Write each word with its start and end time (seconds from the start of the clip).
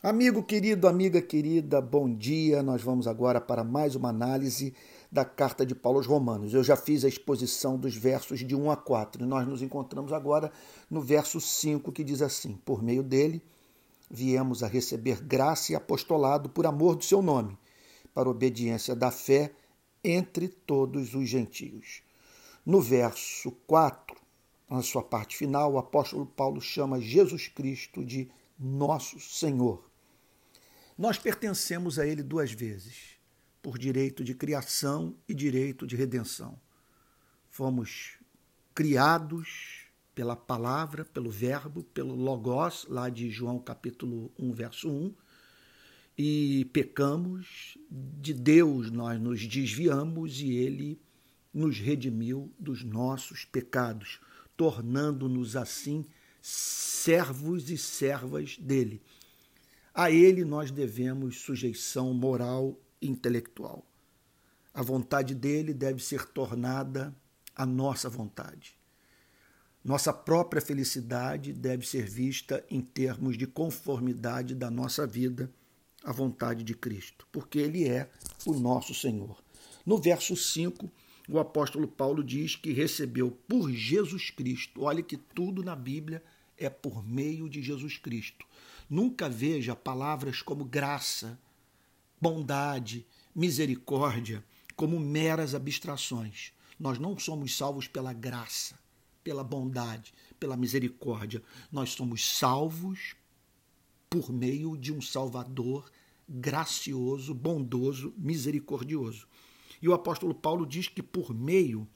Amigo 0.00 0.44
querido, 0.44 0.86
amiga 0.86 1.20
querida, 1.20 1.80
bom 1.80 2.08
dia. 2.08 2.62
Nós 2.62 2.80
vamos 2.80 3.08
agora 3.08 3.40
para 3.40 3.64
mais 3.64 3.96
uma 3.96 4.10
análise 4.10 4.72
da 5.10 5.24
carta 5.24 5.66
de 5.66 5.74
Paulo 5.74 5.98
aos 5.98 6.06
Romanos. 6.06 6.54
Eu 6.54 6.62
já 6.62 6.76
fiz 6.76 7.04
a 7.04 7.08
exposição 7.08 7.76
dos 7.76 7.96
versos 7.96 8.46
de 8.46 8.54
1 8.54 8.70
a 8.70 8.76
4 8.76 9.24
e 9.24 9.26
nós 9.26 9.44
nos 9.44 9.60
encontramos 9.60 10.12
agora 10.12 10.52
no 10.88 11.00
verso 11.00 11.40
5 11.40 11.90
que 11.90 12.04
diz 12.04 12.22
assim: 12.22 12.54
Por 12.64 12.80
meio 12.80 13.02
dele 13.02 13.42
viemos 14.08 14.62
a 14.62 14.68
receber 14.68 15.20
graça 15.20 15.72
e 15.72 15.74
apostolado 15.74 16.48
por 16.48 16.64
amor 16.64 16.94
do 16.94 17.04
seu 17.04 17.20
nome, 17.20 17.58
para 18.14 18.30
obediência 18.30 18.94
da 18.94 19.10
fé 19.10 19.52
entre 20.04 20.46
todos 20.46 21.12
os 21.12 21.28
gentios. 21.28 22.02
No 22.64 22.80
verso 22.80 23.50
4, 23.66 24.16
na 24.70 24.80
sua 24.80 25.02
parte 25.02 25.36
final, 25.36 25.72
o 25.72 25.78
apóstolo 25.78 26.24
Paulo 26.24 26.60
chama 26.60 27.00
Jesus 27.00 27.48
Cristo 27.48 28.04
de 28.04 28.30
nosso 28.56 29.18
Senhor. 29.18 29.87
Nós 30.98 31.16
pertencemos 31.16 31.96
a 31.96 32.04
Ele 32.04 32.24
duas 32.24 32.50
vezes, 32.50 33.16
por 33.62 33.78
direito 33.78 34.24
de 34.24 34.34
criação 34.34 35.16
e 35.28 35.32
direito 35.32 35.86
de 35.86 35.94
redenção. 35.94 36.60
Fomos 37.48 38.18
criados 38.74 39.84
pela 40.12 40.34
palavra, 40.34 41.04
pelo 41.04 41.30
verbo, 41.30 41.84
pelo 41.84 42.16
logos, 42.16 42.84
lá 42.88 43.08
de 43.08 43.30
João 43.30 43.60
capítulo 43.60 44.32
1, 44.36 44.52
verso 44.52 44.90
1, 44.90 45.14
e 46.18 46.64
pecamos, 46.72 47.78
de 47.88 48.34
Deus 48.34 48.90
nós 48.90 49.20
nos 49.20 49.46
desviamos 49.46 50.40
e 50.40 50.50
Ele 50.50 51.00
nos 51.54 51.78
redimiu 51.78 52.52
dos 52.58 52.82
nossos 52.82 53.44
pecados, 53.44 54.18
tornando-nos 54.56 55.54
assim 55.54 56.04
servos 56.42 57.70
e 57.70 57.78
servas 57.78 58.58
dele. 58.58 59.00
A 59.98 60.12
ele 60.12 60.44
nós 60.44 60.70
devemos 60.70 61.40
sujeição 61.40 62.14
moral 62.14 62.78
e 63.02 63.08
intelectual. 63.08 63.84
A 64.72 64.80
vontade 64.80 65.34
dele 65.34 65.74
deve 65.74 66.00
ser 66.00 66.24
tornada 66.24 67.12
a 67.52 67.66
nossa 67.66 68.08
vontade. 68.08 68.78
Nossa 69.84 70.12
própria 70.12 70.62
felicidade 70.62 71.52
deve 71.52 71.84
ser 71.84 72.08
vista 72.08 72.64
em 72.70 72.80
termos 72.80 73.36
de 73.36 73.44
conformidade 73.44 74.54
da 74.54 74.70
nossa 74.70 75.04
vida 75.04 75.50
à 76.04 76.12
vontade 76.12 76.62
de 76.62 76.74
Cristo, 76.74 77.26
porque 77.32 77.58
ele 77.58 77.88
é 77.88 78.08
o 78.46 78.52
nosso 78.52 78.94
Senhor. 78.94 79.42
No 79.84 79.98
verso 79.98 80.36
5, 80.36 80.88
o 81.28 81.40
apóstolo 81.40 81.88
Paulo 81.88 82.22
diz 82.22 82.54
que 82.54 82.70
recebeu 82.70 83.32
por 83.48 83.68
Jesus 83.72 84.30
Cristo. 84.30 84.84
Olha 84.84 85.02
que 85.02 85.16
tudo 85.16 85.60
na 85.64 85.74
Bíblia 85.74 86.22
é 86.56 86.70
por 86.70 87.04
meio 87.04 87.48
de 87.48 87.60
Jesus 87.60 87.98
Cristo. 87.98 88.46
Nunca 88.88 89.28
veja 89.28 89.76
palavras 89.76 90.40
como 90.40 90.64
graça, 90.64 91.38
bondade, 92.20 93.06
misericórdia 93.34 94.44
como 94.74 94.98
meras 95.00 95.54
abstrações. 95.54 96.52
Nós 96.78 96.98
não 96.98 97.18
somos 97.18 97.56
salvos 97.56 97.88
pela 97.88 98.12
graça, 98.12 98.78
pela 99.24 99.42
bondade, 99.42 100.14
pela 100.38 100.56
misericórdia. 100.56 101.42
Nós 101.70 101.90
somos 101.90 102.24
salvos 102.38 103.16
por 104.08 104.32
meio 104.32 104.76
de 104.76 104.92
um 104.92 105.02
Salvador 105.02 105.90
gracioso, 106.28 107.34
bondoso, 107.34 108.14
misericordioso. 108.16 109.26
E 109.82 109.88
o 109.88 109.94
apóstolo 109.94 110.34
Paulo 110.34 110.64
diz 110.64 110.88
que 110.88 111.02
por 111.02 111.34
meio 111.34 111.88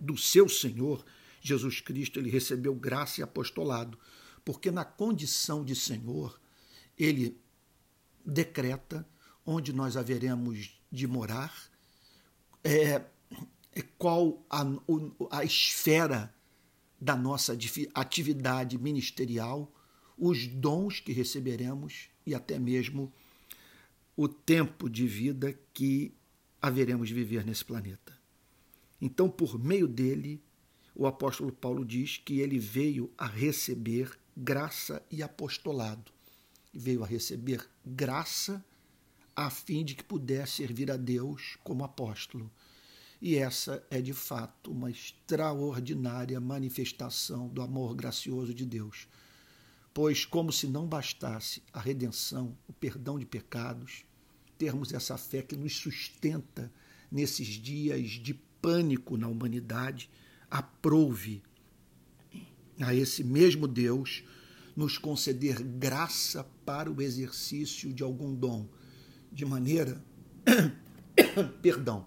do 0.00 0.16
seu 0.16 0.48
Senhor, 0.48 1.04
Jesus 1.40 1.80
Cristo, 1.80 2.18
ele 2.18 2.30
recebeu 2.30 2.74
graça 2.74 3.20
e 3.20 3.24
apostolado 3.24 3.98
porque 4.44 4.70
na 4.70 4.84
condição 4.84 5.64
de 5.64 5.74
Senhor, 5.74 6.40
ele 6.98 7.40
decreta 8.24 9.06
onde 9.44 9.72
nós 9.72 9.96
haveremos 9.96 10.78
de 10.90 11.06
morar, 11.06 11.54
é, 12.62 13.04
é 13.72 13.82
qual 13.98 14.44
a, 14.48 14.62
a 15.30 15.44
esfera 15.44 16.32
da 17.00 17.16
nossa 17.16 17.56
atividade 17.94 18.78
ministerial, 18.78 19.72
os 20.16 20.46
dons 20.46 21.00
que 21.00 21.12
receberemos 21.12 22.08
e 22.24 22.34
até 22.34 22.58
mesmo 22.58 23.12
o 24.16 24.28
tempo 24.28 24.88
de 24.88 25.06
vida 25.06 25.58
que 25.74 26.14
haveremos 26.60 27.08
de 27.08 27.14
viver 27.14 27.44
nesse 27.44 27.64
planeta. 27.64 28.16
Então, 29.00 29.28
por 29.28 29.58
meio 29.58 29.88
dele, 29.88 30.40
o 30.94 31.06
apóstolo 31.06 31.50
Paulo 31.50 31.84
diz 31.84 32.18
que 32.18 32.38
ele 32.38 32.58
veio 32.58 33.10
a 33.18 33.26
receber 33.26 34.16
graça 34.36 35.02
e 35.10 35.22
apostolado. 35.22 36.10
Veio 36.72 37.04
a 37.04 37.06
receber 37.06 37.68
graça 37.84 38.64
a 39.34 39.50
fim 39.50 39.84
de 39.84 39.94
que 39.94 40.04
pudesse 40.04 40.56
servir 40.56 40.90
a 40.90 40.96
Deus 40.96 41.58
como 41.62 41.84
apóstolo. 41.84 42.50
E 43.20 43.36
essa 43.36 43.86
é 43.90 44.00
de 44.00 44.12
fato 44.12 44.70
uma 44.70 44.90
extraordinária 44.90 46.40
manifestação 46.40 47.48
do 47.48 47.62
amor 47.62 47.94
gracioso 47.94 48.52
de 48.52 48.66
Deus. 48.66 49.06
Pois, 49.94 50.24
como 50.24 50.50
se 50.50 50.66
não 50.66 50.86
bastasse 50.86 51.62
a 51.72 51.78
redenção, 51.78 52.56
o 52.66 52.72
perdão 52.72 53.18
de 53.18 53.26
pecados, 53.26 54.04
termos 54.56 54.92
essa 54.92 55.18
fé 55.18 55.42
que 55.42 55.54
nos 55.54 55.76
sustenta 55.76 56.72
nesses 57.10 57.46
dias 57.46 58.10
de 58.10 58.32
pânico 58.32 59.16
na 59.16 59.28
humanidade, 59.28 60.10
aprove 60.50 61.42
a 62.80 62.94
esse 62.94 63.22
mesmo 63.22 63.66
Deus 63.66 64.24
nos 64.74 64.98
conceder 64.98 65.62
graça 65.62 66.46
para 66.64 66.90
o 66.90 67.02
exercício 67.02 67.92
de 67.92 68.02
algum 68.02 68.34
dom, 68.34 68.66
de 69.30 69.44
maneira. 69.44 70.02
Perdão, 71.60 72.06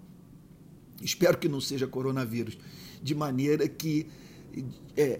espero 1.01 1.37
que 1.37 1.47
não 1.47 1.61
seja 1.61 1.87
coronavírus, 1.87 2.57
de 3.01 3.13
maneira 3.13 3.67
que. 3.67 4.07
É, 4.95 5.19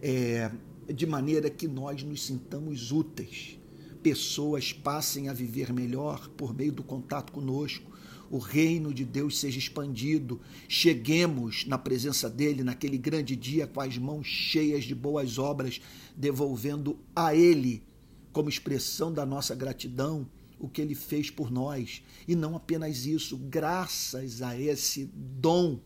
é, 0.88 0.94
de 0.94 1.06
maneira 1.06 1.50
que 1.50 1.68
nós 1.68 2.04
nos 2.04 2.24
sintamos 2.24 2.92
úteis, 2.92 3.60
pessoas 4.04 4.72
passem 4.72 5.30
a 5.30 5.34
viver 5.34 5.74
melhor 5.74 6.30
por 6.38 6.54
meio 6.54 6.72
do 6.72 6.84
contato 6.84 7.32
conosco, 7.34 7.92
o 8.30 8.38
reino 8.38 8.94
de 8.94 9.06
Deus 9.06 9.40
seja 9.40 9.60
expandido, 9.60 10.42
cheguemos 10.68 11.66
na 11.66 11.78
presença 11.78 12.30
dele 12.30 12.64
naquele 12.64 12.98
grande 12.98 13.36
dia 13.36 13.68
com 13.68 13.82
as 13.82 13.98
mãos 13.98 14.26
cheias 14.26 14.84
de 14.84 14.96
boas 14.96 15.38
obras, 15.38 15.82
devolvendo 16.16 17.00
a 17.16 17.36
ele, 17.36 17.84
como 18.32 18.50
expressão 18.50 19.14
da 19.14 19.26
nossa 19.26 19.56
gratidão, 19.56 20.28
o 20.60 20.68
que 20.68 20.82
ele 20.82 20.96
fez 20.96 21.30
por 21.30 21.52
nós. 21.52 22.04
E 22.28 22.36
não 22.36 22.56
apenas 22.56 23.06
isso, 23.06 23.38
graças 23.38 24.42
a 24.42 24.60
esse 24.60 25.10
dom, 25.14 25.80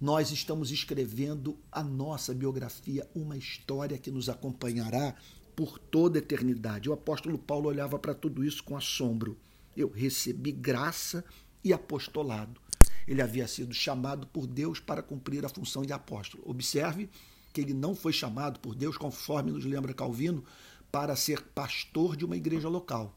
nós 0.00 0.30
estamos 0.30 0.70
escrevendo 0.70 1.58
a 1.70 1.82
nossa 1.82 2.32
biografia, 2.32 3.08
uma 3.14 3.36
história 3.36 3.98
que 3.98 4.10
nos 4.10 4.28
acompanhará 4.28 5.14
por 5.54 5.78
toda 5.78 6.18
a 6.18 6.22
eternidade. 6.22 6.88
O 6.88 6.92
apóstolo 6.92 7.38
Paulo 7.38 7.68
olhava 7.68 7.98
para 7.98 8.14
tudo 8.14 8.42
isso 8.42 8.64
com 8.64 8.76
assombro 8.76 9.36
eu 9.82 9.90
recebi 9.90 10.52
graça 10.52 11.24
e 11.64 11.72
apostolado. 11.72 12.60
Ele 13.06 13.22
havia 13.22 13.46
sido 13.48 13.74
chamado 13.74 14.26
por 14.26 14.46
Deus 14.46 14.78
para 14.78 15.02
cumprir 15.02 15.44
a 15.44 15.48
função 15.48 15.82
de 15.82 15.92
apóstolo. 15.92 16.42
Observe 16.46 17.08
que 17.52 17.60
ele 17.60 17.74
não 17.74 17.94
foi 17.94 18.12
chamado 18.12 18.60
por 18.60 18.74
Deus, 18.74 18.96
conforme 18.96 19.50
nos 19.50 19.64
lembra 19.64 19.94
Calvino, 19.94 20.44
para 20.92 21.16
ser 21.16 21.42
pastor 21.42 22.16
de 22.16 22.24
uma 22.24 22.36
igreja 22.36 22.68
local. 22.68 23.16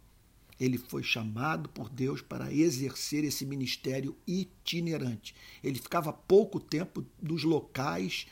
Ele 0.59 0.77
foi 0.77 1.03
chamado 1.03 1.67
por 1.69 1.89
Deus 1.89 2.21
para 2.21 2.53
exercer 2.53 3.23
esse 3.23 3.45
ministério 3.45 4.15
itinerante. 4.25 5.35
Ele 5.63 5.79
ficava 5.79 6.13
pouco 6.13 6.59
tempo 6.59 7.05
dos 7.21 7.43
locais 7.43 8.27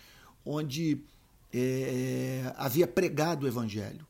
onde 0.46 1.04
é, 1.54 2.54
havia 2.58 2.88
pregado 2.88 3.46
o 3.46 3.48
evangelho 3.48 4.06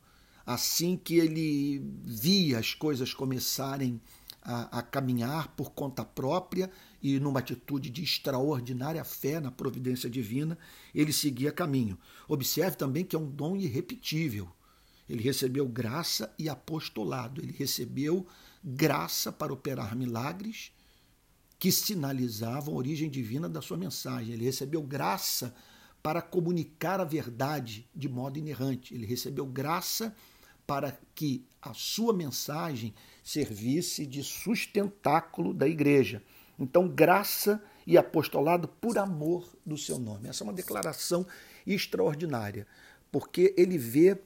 assim 0.54 0.98
que 0.98 1.16
ele 1.16 1.84
via 2.04 2.60
as 2.60 2.74
coisas 2.74 3.14
começarem 3.14 4.02
a, 4.42 4.80
a, 4.80 4.82
caminhar 4.82 5.50
por 5.50 5.72
conta 5.72 6.04
própria 6.04 6.70
e 7.02 7.20
numa 7.20 7.40
atitude 7.40 7.90
de 7.90 8.04
extraordinária 8.04 9.04
fé 9.04 9.40
na 9.40 9.52
providência 9.52 10.10
divina, 10.10 10.58
ele 10.94 11.14
seguia 11.14 11.52
caminho. 11.52 11.98
Observe 12.28 12.76
também 12.76 13.06
que 13.06 13.16
é 13.16 13.20
um 13.20 13.30
dom 13.30 13.56
irrepetível. 13.56 14.50
Ele 15.08 15.22
recebeu 15.22 15.68
graça 15.68 16.34
e 16.40 16.48
apostolado, 16.48 17.42
ele 17.42 17.52
recebeu 17.52 18.26
graça 18.64 19.32
para 19.32 19.54
operar 19.54 19.96
milagres 19.96 20.72
que 21.60 21.72
sinalizavam 21.72 22.74
a 22.74 22.78
origem 22.78 23.10
divina 23.10 23.48
da 23.48 23.62
sua 23.62 23.78
mensagem. 23.78 24.34
Ele 24.34 24.46
recebeu 24.46 24.82
graça 24.82 25.54
para 26.02 26.22
comunicar 26.22 27.00
a 27.00 27.04
verdade 27.04 27.88
de 27.96 28.10
modo 28.10 28.40
inerrante. 28.40 28.94
Ele 28.96 29.06
recebeu 29.06 29.46
graça 29.46 30.16
que 31.14 31.46
a 31.62 31.74
sua 31.74 32.14
mensagem 32.14 32.94
servisse 33.24 34.06
de 34.06 34.24
sustentáculo 34.24 35.54
da 35.54 35.68
igreja. 35.68 36.22
Então, 36.60 36.88
graça 36.88 37.62
e 37.86 37.98
apostolado 37.98 38.68
por 38.68 38.98
amor 38.98 39.48
do 39.66 39.78
seu 39.78 40.00
nome. 40.00 40.28
Essa 40.28 40.44
é 40.44 40.46
uma 40.46 40.54
declaração 40.54 41.26
extraordinária, 41.66 42.66
porque 43.12 43.54
ele 43.58 43.78
vê 43.78 44.18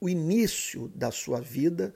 o 0.00 0.08
início 0.08 0.88
da 0.94 1.10
sua 1.10 1.40
vida 1.40 1.94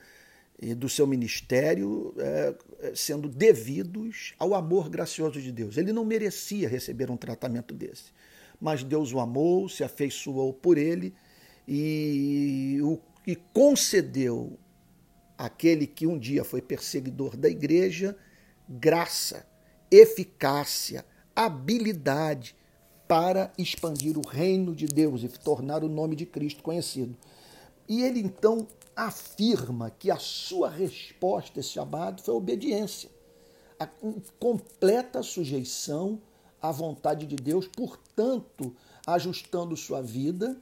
e 0.59 0.75
do 0.75 0.89
seu 0.89 1.07
ministério 1.07 2.15
é, 2.19 2.55
sendo 2.95 3.29
devidos 3.29 4.35
ao 4.39 4.55
amor 4.55 4.89
gracioso 4.89 5.41
de 5.41 5.51
Deus. 5.51 5.77
Ele 5.77 5.93
não 5.93 6.05
merecia 6.05 6.69
receber 6.69 7.11
um 7.11 7.17
tratamento 7.17 7.75
desse, 7.75 8.13
mas 8.61 8.85
Deus 8.85 9.13
o 9.13 9.21
amou, 9.21 9.69
se 9.69 9.83
afeiçoou 9.83 10.53
por 10.53 10.79
ele 10.79 11.15
e, 11.67 12.79
o, 12.83 13.01
e 13.27 13.37
concedeu 13.37 14.59
àquele 15.39 15.87
que 15.87 16.07
um 16.07 16.19
dia 16.19 16.45
foi 16.45 16.61
perseguidor 16.61 17.37
da 17.37 17.49
igreja 17.49 18.17
graça, 18.69 19.47
eficácia, 19.91 21.05
habilidade 21.35 22.57
para 23.07 23.53
expandir 23.59 24.17
o 24.17 24.27
reino 24.27 24.75
de 24.75 24.87
Deus 24.87 25.23
e 25.23 25.29
tornar 25.29 25.85
o 25.85 25.89
nome 25.89 26.17
de 26.17 26.25
Cristo 26.25 26.63
conhecido. 26.63 27.17
E 27.89 28.03
ele 28.03 28.21
então 28.21 28.67
afirma 28.97 29.91
que 29.91 30.11
a 30.11 30.19
sua 30.19 30.71
resposta 30.71 31.59
a 31.59 31.61
esse 31.61 31.71
chamado 31.71 32.23
foi 32.23 32.33
a 32.33 32.37
obediência, 32.37 33.11
a 33.79 33.87
completa 34.39 35.23
sujeição 35.23 36.21
à 36.61 36.71
vontade 36.71 37.27
de 37.27 37.37
Deus, 37.37 37.67
portanto, 37.67 38.75
ajustando 39.07 39.77
sua 39.77 40.01
vida 40.01 40.57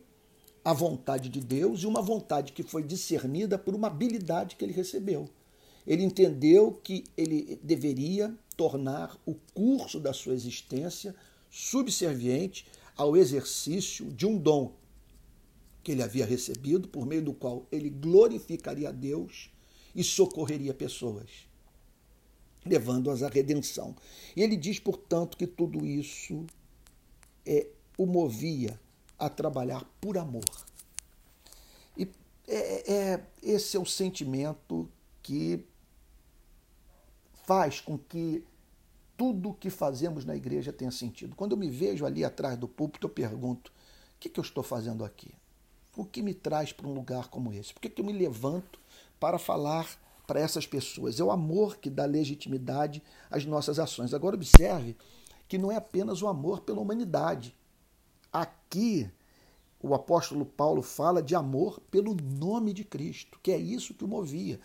à 0.71 0.73
vontade 0.73 1.29
de 1.29 1.41
Deus 1.41 1.83
e 1.83 1.87
uma 1.87 2.01
vontade 2.01 2.53
que 2.53 2.63
foi 2.63 2.85
discernida 2.85 3.59
por 3.59 3.75
uma 3.75 3.89
habilidade 3.89 4.55
que 4.55 4.65
ele 4.65 4.73
recebeu. 4.73 5.29
Ele 5.85 6.05
entendeu 6.05 6.73
que 6.73 7.05
ele 7.17 7.59
deveria 7.63 8.33
tornar 8.57 9.19
o 9.27 9.35
curso 9.53 9.99
da 9.99 10.13
sua 10.13 10.33
existência 10.33 11.15
subserviente 11.51 12.67
ao 12.97 13.17
exercício 13.17 14.13
de 14.13 14.27
um 14.27 14.39
dom 14.39 14.73
que 15.83 15.91
ele 15.91 16.03
havia 16.03 16.27
recebido, 16.27 16.87
por 16.87 17.05
meio 17.05 17.23
do 17.23 17.33
qual 17.33 17.67
ele 17.73 17.91
glorificaria 17.91 18.91
a 18.91 18.93
Deus 18.93 19.51
e 19.93 20.05
socorreria 20.05 20.75
pessoas, 20.75 21.49
levando-as 22.65 23.23
à 23.23 23.29
redenção. 23.29 23.97
E 24.37 24.43
ele 24.43 24.57
diz, 24.57 24.79
portanto, 24.79 25.37
que 25.37 25.47
tudo 25.47 25.85
isso 25.85 26.47
é, 27.45 27.67
o 27.97 28.07
movia 28.07 28.79
a 29.21 29.29
trabalhar 29.29 29.85
por 30.01 30.17
amor. 30.19 30.45
E 31.97 32.11
é, 32.49 32.93
é, 32.93 33.27
esse 33.43 33.77
é 33.77 33.81
o 33.81 33.85
sentimento 33.87 34.89
que 35.23 35.65
faz 37.45 37.81
com 37.81 37.99
que 37.99 38.45
tudo 39.17 39.53
que 39.53 39.69
fazemos 39.69 40.25
na 40.25 40.35
igreja 40.35 40.73
tenha 40.73 40.91
sentido. 40.91 41.37
Quando 41.37 41.53
eu 41.53 41.59
me 41.59 41.69
vejo 41.69 42.07
ali 42.07 42.25
atrás 42.25 42.57
do 42.57 42.67
púlpito, 42.67 43.07
eu 43.07 43.11
pergunto: 43.11 43.71
o 43.71 44.19
que, 44.19 44.31
que 44.31 44.41
eu 44.41 44.43
estou 44.43 44.65
fazendo 44.65 45.05
aqui? 45.05 45.35
O 45.95 46.05
que 46.05 46.23
me 46.23 46.33
traz 46.33 46.73
para 46.73 46.89
um 46.89 46.95
lugar 46.95 47.29
como 47.29 47.53
esse? 47.53 47.75
Por 47.75 47.81
que, 47.81 47.91
que 47.91 48.01
eu 48.01 48.07
me 48.07 48.13
levanto 48.13 48.81
para 49.19 49.39
falar 49.39 49.87
para 50.27 50.41
essas 50.41 50.67
pessoas? 50.67 51.21
É 51.21 51.25
o 51.25 51.31
amor 51.31 51.77
que 51.77 51.91
dá 51.91 52.07
legitimidade 52.07 53.03
às 53.31 53.45
nossas 53.45 53.79
ações. 53.79 54.15
Agora, 54.15 54.37
observe 54.37 54.97
que 55.47 55.59
não 55.59 55.71
é 55.71 55.77
apenas 55.77 56.23
o 56.23 56.29
amor 56.29 56.61
pela 56.61 56.81
humanidade. 56.81 57.55
Aqui, 58.33 59.11
o 59.83 59.95
apóstolo 59.95 60.45
Paulo 60.45 60.83
fala 60.83 61.23
de 61.23 61.35
amor 61.35 61.81
pelo 61.91 62.15
nome 62.15 62.73
de 62.73 62.85
Cristo, 62.85 63.39
que 63.43 63.51
é 63.51 63.59
isso 63.59 63.95
que 63.95 64.05
o 64.05 64.09
movia. 64.09 64.61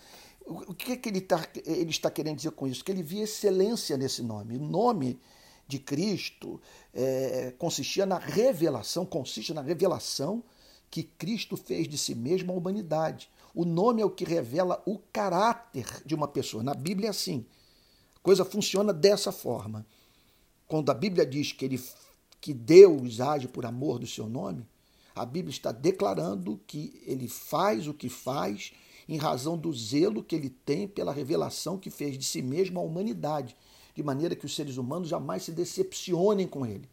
O 0.46 0.74
que, 0.74 0.92
é 0.92 0.98
que 0.98 1.10
ele, 1.10 1.22
tá, 1.22 1.48
ele 1.66 1.90
está 1.90 2.12
querendo 2.12 2.38
dizer 2.38 2.52
com 2.52 2.68
isso? 2.68 2.84
Que 2.84 2.92
ele 2.92 3.02
via 3.02 3.24
excelência 3.24 3.98
nesse 3.98 4.22
nome. 4.22 4.58
O 4.58 4.62
nome 4.62 5.20
de 5.68 5.80
Cristo 5.80 6.62
é, 6.94 7.52
consistia 7.58 8.06
na 8.06 8.20
revelação, 8.20 9.06
consiste 9.06 9.54
na 9.54 9.62
revelação 9.62 10.44
que 10.92 11.04
Cristo 11.04 11.58
fez 11.58 11.88
de 11.88 11.98
si 11.98 12.14
mesmo 12.14 12.54
à 12.54 12.56
humanidade. 12.56 13.30
O 13.54 13.66
nome 13.66 14.02
é 14.02 14.06
o 14.06 14.10
que 14.10 14.24
revela 14.24 14.82
o 14.86 15.00
caráter 15.12 15.88
de 16.06 16.14
uma 16.14 16.28
pessoa. 16.28 16.62
Na 16.62 16.74
Bíblia 16.74 17.08
é 17.08 17.10
assim. 17.10 17.46
A 18.16 18.20
coisa 18.20 18.46
funciona 18.46 18.94
dessa 18.94 19.32
forma. 19.32 19.86
Quando 20.68 20.90
a 20.90 20.94
Bíblia 20.94 21.26
diz 21.26 21.52
que, 21.52 21.66
ele, 21.66 21.84
que 22.40 22.54
Deus 22.54 23.20
age 23.20 23.48
por 23.48 23.66
amor 23.66 24.00
do 24.00 24.08
seu 24.08 24.28
nome, 24.28 24.66
a 25.16 25.26
Bíblia 25.26 25.52
está 25.52 25.72
declarando 25.72 26.60
que 26.68 27.02
ele 27.06 27.28
faz 27.28 27.88
o 27.88 27.94
que 27.94 28.10
faz 28.10 28.74
em 29.08 29.18
razão 29.18 29.58
do 29.58 29.72
zelo 29.72 30.24
que 30.24 30.36
ele 30.36 30.50
tem 30.50 30.88
pela 30.88 31.14
revelação 31.14 31.78
que 31.78 31.90
fez 31.90 32.18
de 32.18 32.26
si 32.26 32.42
mesmo 32.42 32.80
à 32.80 32.84
humanidade, 32.84 33.56
de 33.94 34.04
maneira 34.04 34.36
que 34.36 34.46
os 34.46 34.56
seres 34.56 34.78
humanos 34.78 35.08
jamais 35.08 35.44
se 35.44 35.52
decepcionem 35.52 36.48
com 36.48 36.66
ele. 36.66 36.90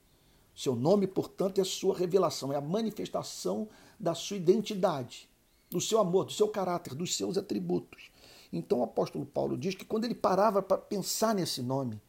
Seu 0.55 0.77
nome, 0.77 1.07
portanto, 1.07 1.59
é 1.59 1.63
a 1.63 1.65
sua 1.65 1.97
revelação, 1.97 2.53
é 2.53 2.57
a 2.57 2.61
manifestação 2.61 3.69
da 3.99 4.15
sua 4.15 4.37
identidade, 4.37 5.29
do 5.71 5.81
seu 5.81 5.99
amor, 5.99 6.27
do 6.27 6.33
seu 6.33 6.49
caráter, 6.49 6.95
dos 6.95 7.17
seus 7.17 7.37
atributos. 7.39 8.11
Então 8.53 8.81
o 8.81 8.85
apóstolo 8.85 9.25
Paulo 9.25 9.57
diz 9.57 9.75
que 9.75 9.85
quando 9.85 10.05
ele 10.05 10.15
parava 10.15 10.63
para 10.63 10.77
pensar 10.77 11.35
nesse 11.35 11.63
nome, 11.63 12.01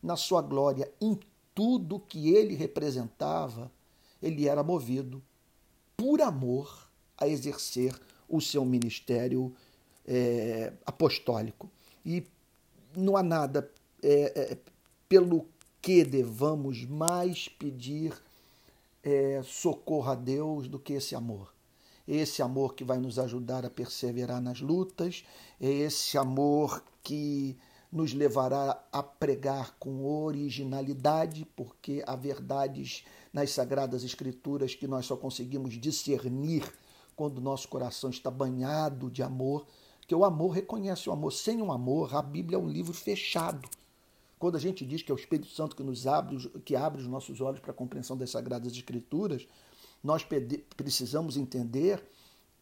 na 0.00 0.16
sua 0.16 0.40
glória, 0.40 0.90
tudo 1.58 1.98
que 1.98 2.32
ele 2.32 2.54
representava, 2.54 3.68
ele 4.22 4.46
era 4.46 4.62
movido 4.62 5.20
por 5.96 6.22
amor 6.22 6.88
a 7.16 7.26
exercer 7.26 8.00
o 8.28 8.40
seu 8.40 8.64
ministério 8.64 9.52
é, 10.06 10.72
apostólico. 10.86 11.68
E 12.06 12.24
não 12.96 13.16
há 13.16 13.24
nada 13.24 13.68
é, 14.00 14.52
é, 14.52 14.58
pelo 15.08 15.48
que 15.82 16.04
devamos 16.04 16.84
mais 16.84 17.48
pedir 17.48 18.14
é, 19.02 19.42
socorro 19.44 20.12
a 20.12 20.14
Deus 20.14 20.68
do 20.68 20.78
que 20.78 20.92
esse 20.92 21.16
amor. 21.16 21.52
Esse 22.06 22.40
amor 22.40 22.76
que 22.76 22.84
vai 22.84 22.98
nos 22.98 23.18
ajudar 23.18 23.66
a 23.66 23.70
perseverar 23.70 24.40
nas 24.40 24.60
lutas, 24.60 25.24
é 25.60 25.68
esse 25.68 26.16
amor 26.16 26.84
que 27.02 27.56
nos 27.90 28.12
levará 28.12 28.82
a 28.92 29.02
pregar 29.02 29.76
com 29.78 30.04
originalidade, 30.04 31.46
porque 31.56 32.02
há 32.06 32.14
verdades 32.14 33.04
nas 33.32 33.50
Sagradas 33.50 34.04
Escrituras 34.04 34.74
que 34.74 34.86
nós 34.86 35.06
só 35.06 35.16
conseguimos 35.16 35.74
discernir 35.74 36.70
quando 37.16 37.40
nosso 37.40 37.66
coração 37.68 38.10
está 38.10 38.30
banhado 38.30 39.10
de 39.10 39.22
amor, 39.22 39.66
que 40.06 40.14
o 40.14 40.24
amor 40.24 40.50
reconhece 40.50 41.08
o 41.08 41.12
amor. 41.12 41.32
Sem 41.32 41.60
um 41.60 41.72
amor, 41.72 42.14
a 42.14 42.22
Bíblia 42.22 42.56
é 42.56 42.60
um 42.60 42.68
livro 42.68 42.92
fechado. 42.92 43.68
Quando 44.38 44.56
a 44.56 44.60
gente 44.60 44.86
diz 44.86 45.02
que 45.02 45.10
é 45.10 45.14
o 45.14 45.18
Espírito 45.18 45.48
Santo 45.48 45.74
que 45.74 45.82
nos 45.82 46.06
abre, 46.06 46.38
que 46.64 46.76
abre 46.76 47.02
os 47.02 47.08
nossos 47.08 47.40
olhos 47.40 47.58
para 47.58 47.72
a 47.72 47.74
compreensão 47.74 48.16
das 48.16 48.30
Sagradas 48.30 48.72
Escrituras, 48.72 49.46
nós 50.02 50.24
precisamos 50.76 51.36
entender 51.36 52.02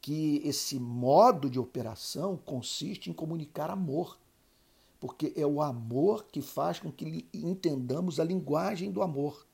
que 0.00 0.40
esse 0.44 0.78
modo 0.78 1.50
de 1.50 1.58
operação 1.58 2.37
consiste 2.37 3.11
em 3.11 3.12
comunicar 3.12 3.70
amor. 3.70 4.16
Porque 5.07 5.33
é 5.37 5.47
o 5.47 5.63
amor 5.63 6.27
que 6.33 6.43
faz 6.43 6.81
com 6.81 6.91
que 6.91 7.29
entendamos 7.33 8.19
a 8.19 8.25
linguagem 8.25 8.91
do 8.91 9.03
amor. 9.03 9.47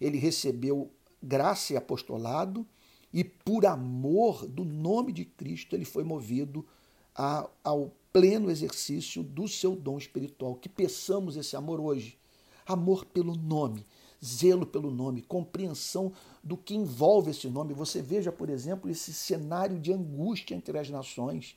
Ele 0.00 0.16
recebeu 0.16 0.90
graça 1.22 1.74
e 1.74 1.76
apostolado, 1.76 2.66
e 3.12 3.22
por 3.22 3.66
amor 3.66 4.46
do 4.46 4.64
nome 4.64 5.12
de 5.12 5.26
Cristo 5.26 5.76
ele 5.76 5.84
foi 5.84 6.04
movido 6.04 6.66
a, 7.14 7.46
ao 7.62 7.92
pleno 8.10 8.50
exercício 8.50 9.22
do 9.22 9.46
seu 9.46 9.76
dom 9.76 9.98
espiritual. 9.98 10.54
Que 10.54 10.70
peçamos 10.70 11.36
esse 11.36 11.54
amor 11.54 11.80
hoje. 11.80 12.18
Amor 12.64 13.04
pelo 13.04 13.34
nome, 13.34 13.84
zelo 14.24 14.64
pelo 14.64 14.90
nome, 14.90 15.20
compreensão 15.20 16.14
do 16.42 16.56
que 16.56 16.74
envolve 16.74 17.30
esse 17.30 17.46
nome. 17.50 17.74
Você 17.74 18.00
veja, 18.00 18.32
por 18.32 18.48
exemplo, 18.48 18.90
esse 18.90 19.12
cenário 19.12 19.78
de 19.78 19.92
angústia 19.92 20.54
entre 20.54 20.78
as 20.78 20.88
nações. 20.88 21.56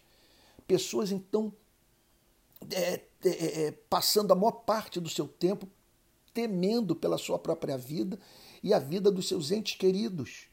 Pessoas, 0.67 1.11
então, 1.13 1.53
é, 2.71 3.01
é, 3.23 3.63
é, 3.63 3.71
passando 3.71 4.31
a 4.31 4.35
maior 4.35 4.51
parte 4.51 4.99
do 4.99 5.09
seu 5.09 5.27
tempo 5.27 5.67
temendo 6.33 6.95
pela 6.95 7.17
sua 7.17 7.37
própria 7.37 7.77
vida 7.77 8.17
e 8.63 8.73
a 8.73 8.79
vida 8.79 9.11
dos 9.11 9.27
seus 9.27 9.51
entes 9.51 9.75
queridos. 9.75 10.47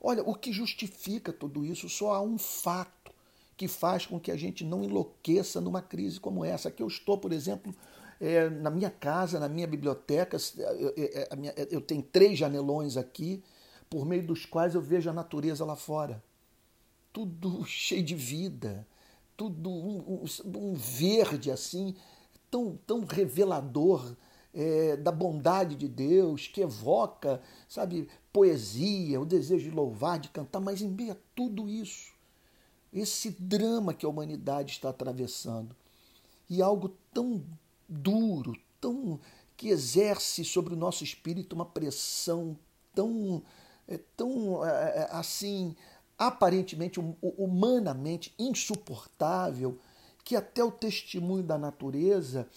Olha, 0.00 0.22
o 0.22 0.34
que 0.34 0.52
justifica 0.52 1.32
tudo 1.32 1.64
isso? 1.64 1.88
Só 1.88 2.12
há 2.14 2.20
um 2.20 2.36
fato 2.36 3.12
que 3.56 3.68
faz 3.68 4.06
com 4.06 4.18
que 4.18 4.30
a 4.30 4.36
gente 4.36 4.64
não 4.64 4.82
enlouqueça 4.82 5.60
numa 5.60 5.80
crise 5.80 6.18
como 6.18 6.44
essa. 6.44 6.68
Aqui 6.68 6.82
eu 6.82 6.88
estou, 6.88 7.16
por 7.16 7.32
exemplo, 7.32 7.74
é, 8.20 8.48
na 8.50 8.70
minha 8.70 8.90
casa, 8.90 9.38
na 9.38 9.48
minha 9.48 9.66
biblioteca, 9.66 10.36
eu, 10.56 10.92
eu, 10.96 11.36
minha, 11.36 11.54
eu 11.70 11.80
tenho 11.80 12.02
três 12.02 12.38
janelões 12.38 12.96
aqui, 12.96 13.42
por 13.88 14.04
meio 14.04 14.26
dos 14.26 14.46
quais 14.46 14.74
eu 14.74 14.80
vejo 14.80 15.10
a 15.10 15.12
natureza 15.12 15.64
lá 15.64 15.76
fora. 15.76 16.22
Tudo 17.12 17.62
cheio 17.66 18.02
de 18.02 18.14
vida, 18.14 18.86
tudo 19.42 19.70
um, 19.70 20.24
um, 20.54 20.74
verde 20.74 21.50
assim, 21.50 21.96
tão, 22.48 22.78
tão 22.86 23.04
revelador 23.04 24.14
é, 24.54 24.96
da 24.96 25.10
bondade 25.10 25.74
de 25.74 25.88
Deus, 25.88 26.46
que 26.46 26.60
evoca, 26.60 27.42
sabe, 27.68 28.08
poesia, 28.32 29.20
o 29.20 29.26
desejo 29.26 29.68
de 29.68 29.74
louvar, 29.74 30.20
de 30.20 30.28
cantar, 30.28 30.60
mas 30.60 30.80
em 30.80 30.88
meio 30.88 31.14
a 31.14 31.16
tudo 31.34 31.68
isso, 31.68 32.12
esse 32.92 33.30
drama 33.30 33.92
que 33.92 34.06
a 34.06 34.08
humanidade 34.08 34.70
está 34.70 34.90
atravessando, 34.90 35.74
e 36.48 36.62
algo 36.62 36.90
tão 37.12 37.44
duro, 37.88 38.54
tão 38.80 39.18
que 39.56 39.70
exerce 39.70 40.44
sobre 40.44 40.72
o 40.72 40.76
nosso 40.76 41.02
espírito 41.02 41.56
uma 41.56 41.66
pressão 41.66 42.56
tão, 42.94 43.42
é, 43.88 43.98
tão 44.16 44.64
é, 44.64 44.70
é, 44.70 45.08
assim 45.10 45.74
aparentemente, 46.18 47.00
humanamente 47.20 48.34
insuportável, 48.38 49.78
que 50.24 50.36
até 50.36 50.62
o 50.62 50.70
testemunho 50.70 51.42
da 51.42 51.58
natureza 51.58 52.48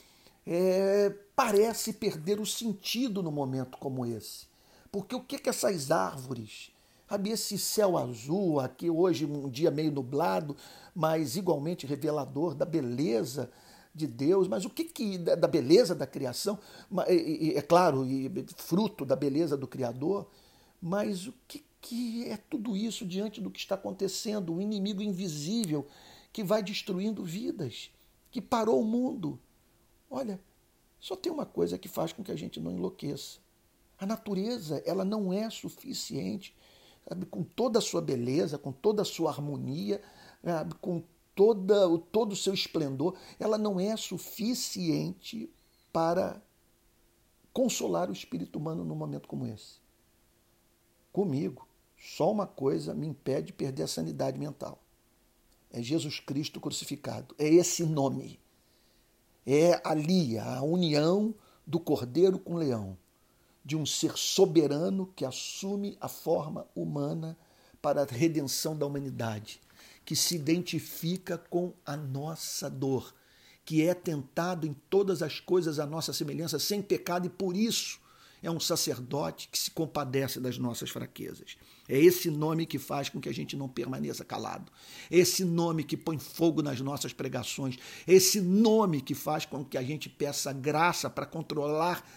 é, 0.45 1.13
parece 1.35 1.93
perder 1.93 2.39
o 2.39 2.45
sentido 2.45 3.23
no 3.23 3.31
momento 3.31 3.77
como 3.77 4.05
esse. 4.05 4.47
Porque 4.91 5.15
o 5.15 5.21
que, 5.21 5.39
que 5.39 5.49
essas 5.49 5.91
árvores, 5.91 6.71
sabe, 7.09 7.31
esse 7.31 7.57
céu 7.57 7.97
azul, 7.97 8.59
aqui 8.59 8.89
hoje 8.89 9.25
um 9.25 9.49
dia 9.49 9.71
meio 9.71 9.91
nublado, 9.91 10.55
mas 10.93 11.35
igualmente 11.35 11.87
revelador 11.87 12.53
da 12.53 12.65
beleza 12.65 13.49
de 13.93 14.07
Deus, 14.07 14.47
mas 14.47 14.65
o 14.65 14.69
que, 14.69 14.83
que 14.83 15.17
da 15.17 15.47
beleza 15.47 15.95
da 15.95 16.05
criação, 16.05 16.59
é 17.07 17.61
claro, 17.61 18.05
fruto 18.57 19.05
da 19.05 19.15
beleza 19.15 19.55
do 19.55 19.65
Criador, 19.65 20.27
mas 20.81 21.27
o 21.27 21.33
que, 21.47 21.63
que 21.85 22.27
é 22.27 22.35
tudo 22.35 22.75
isso 22.75 23.05
diante 23.05 23.39
do 23.39 23.51
que 23.51 23.59
está 23.59 23.75
acontecendo? 23.75 24.49
O 24.49 24.55
um 24.55 24.61
inimigo 24.61 25.03
invisível 25.03 25.85
que 26.33 26.43
vai 26.43 26.63
destruindo 26.63 27.23
vidas, 27.23 27.91
que 28.31 28.41
parou 28.41 28.81
o 28.81 28.85
mundo. 28.85 29.39
Olha, 30.09 30.39
só 30.99 31.15
tem 31.15 31.31
uma 31.31 31.45
coisa 31.45 31.77
que 31.77 31.87
faz 31.87 32.11
com 32.11 32.23
que 32.23 32.31
a 32.31 32.35
gente 32.35 32.59
não 32.59 32.71
enlouqueça. 32.71 33.37
A 33.99 34.05
natureza, 34.05 34.81
ela 34.83 35.05
não 35.05 35.31
é 35.31 35.47
suficiente, 35.51 36.55
sabe, 37.07 37.27
com 37.27 37.43
toda 37.43 37.77
a 37.77 37.81
sua 37.81 38.01
beleza, 38.01 38.57
com 38.57 38.71
toda 38.71 39.03
a 39.03 39.05
sua 39.05 39.29
harmonia, 39.29 40.01
sabe, 40.43 40.73
com 40.81 41.03
toda, 41.35 41.75
todo 42.11 42.31
o 42.31 42.35
seu 42.35 42.53
esplendor, 42.53 43.15
ela 43.39 43.59
não 43.59 43.79
é 43.79 43.95
suficiente 43.95 45.53
para 45.93 46.41
consolar 47.53 48.09
o 48.09 48.13
espírito 48.13 48.57
humano 48.57 48.83
num 48.83 48.95
momento 48.95 49.27
como 49.27 49.45
esse. 49.45 49.79
Comigo, 51.13 51.67
só 51.97 52.31
uma 52.31 52.47
coisa 52.47 52.93
me 52.93 53.07
impede 53.07 53.47
de 53.47 53.53
perder 53.53 53.83
a 53.83 53.87
sanidade 53.87 54.39
mental. 54.39 54.81
É 55.71 55.81
Jesus 55.81 56.19
Cristo 56.19 56.59
crucificado. 56.59 57.35
É 57.37 57.47
esse 57.47 57.83
nome. 57.83 58.39
É 59.45 59.81
ali 59.83 60.37
a 60.37 60.61
união 60.61 61.33
do 61.65 61.79
cordeiro 61.79 62.39
com 62.39 62.55
o 62.55 62.57
leão, 62.57 62.97
de 63.63 63.75
um 63.75 63.85
ser 63.85 64.17
soberano 64.17 65.11
que 65.15 65.25
assume 65.25 65.97
a 65.99 66.07
forma 66.07 66.67
humana 66.75 67.37
para 67.81 68.03
a 68.03 68.05
redenção 68.05 68.77
da 68.77 68.85
humanidade 68.85 69.61
que 70.05 70.15
se 70.15 70.35
identifica 70.35 71.37
com 71.37 71.73
a 71.83 71.97
nossa 71.97 72.69
dor, 72.69 73.13
que 73.65 73.81
é 73.81 73.93
tentado 73.95 74.67
em 74.67 74.73
todas 74.87 75.23
as 75.23 75.39
coisas 75.39 75.79
a 75.79 75.85
nossa 75.85 76.13
semelhança, 76.13 76.59
sem 76.59 76.81
pecado, 76.81 77.25
e 77.25 77.29
por 77.29 77.57
isso 77.57 77.99
é 78.45 78.51
um 78.51 78.59
sacerdote 78.59 79.49
que 79.51 79.57
se 79.57 79.71
compadece 79.71 80.39
das 80.39 80.57
nossas 80.59 80.91
fraquezas. 80.91 81.57
É 81.89 81.99
esse 81.99 82.29
nome 82.29 82.67
que 82.67 82.77
faz 82.77 83.09
com 83.09 83.19
que 83.19 83.27
a 83.27 83.33
gente 83.33 83.55
não 83.57 83.67
permaneça 83.67 84.23
calado. 84.23 84.71
É 85.09 85.17
esse 85.17 85.43
nome 85.43 85.83
que 85.83 85.97
põe 85.97 86.19
fogo 86.19 86.61
nas 86.61 86.79
nossas 86.79 87.11
pregações. 87.11 87.77
É 88.07 88.13
esse 88.13 88.39
nome 88.39 89.01
que 89.01 89.15
faz 89.15 89.45
com 89.45 89.65
que 89.65 89.77
a 89.77 89.81
gente 89.81 90.09
peça 90.09 90.53
graça 90.53 91.09
para 91.09 91.25
controlar, 91.25 92.07